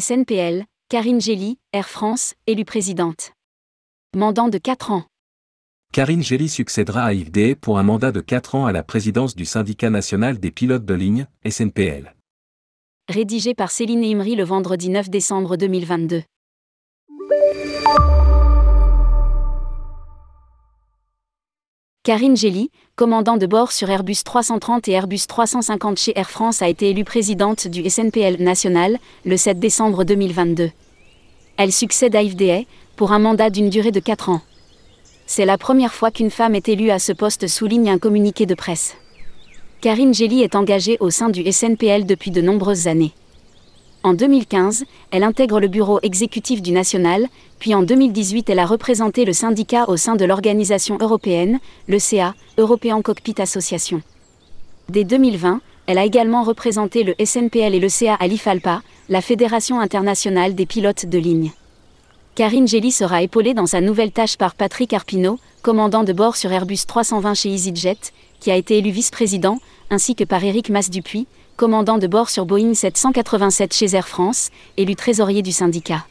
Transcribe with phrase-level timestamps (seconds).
[0.00, 3.32] SNPL, Karine Gély, Air France, élue présidente.
[4.16, 5.04] Mandant de 4 ans.
[5.92, 9.36] Karine Gély succédera à Yves Déhay pour un mandat de 4 ans à la présidence
[9.36, 12.14] du syndicat national des pilotes de ligne, SNPL.
[13.10, 16.22] Rédigé par Céline Imri le vendredi 9 décembre 2022.
[22.04, 26.66] Karine Gély, commandant de bord sur Airbus 330 et Airbus 350 chez Air France, a
[26.68, 30.72] été élue présidente du SNPL national le 7 décembre 2022.
[31.56, 34.40] Elle succède à Yves Déhay pour un mandat d'une durée de 4 ans.
[35.26, 38.56] C'est la première fois qu'une femme est élue à ce poste, souligne un communiqué de
[38.56, 38.96] presse.
[39.80, 43.12] Karine Gély est engagée au sein du SNPL depuis de nombreuses années.
[44.04, 47.28] En 2015, elle intègre le bureau exécutif du National,
[47.60, 52.34] puis en 2018 elle a représenté le syndicat au sein de l'organisation européenne, le CA,
[52.58, 54.02] European Cockpit Association.
[54.88, 59.78] Dès 2020, elle a également représenté le SNPL et le CA à l'IFALPA, la Fédération
[59.78, 61.52] internationale des pilotes de ligne.
[62.34, 66.50] Karine Gély sera épaulée dans sa nouvelle tâche par Patrick Arpino, commandant de bord sur
[66.50, 67.98] Airbus 320 chez EasyJet,
[68.40, 69.58] qui a été élu vice-président,
[69.90, 74.96] ainsi que par Éric Mas-Dupuis, commandant de bord sur Boeing 787 chez Air France, élu
[74.96, 76.06] trésorier du syndicat.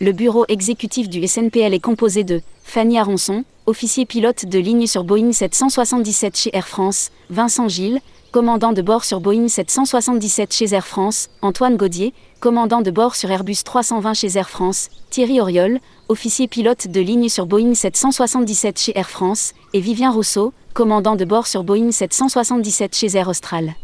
[0.00, 5.04] Le bureau exécutif du SNPL est composé de Fanny Aronson, officier pilote de ligne sur
[5.04, 8.00] Boeing 777 chez Air France, Vincent Gilles,
[8.32, 13.30] commandant de bord sur Boeing 777 chez Air France, Antoine Gaudier, commandant de bord sur
[13.30, 18.98] Airbus 320 chez Air France, Thierry Auriol, officier pilote de ligne sur Boeing 777 chez
[18.98, 23.74] Air France, et Vivien Rousseau, commandant de bord sur Boeing 777 chez Air Austral.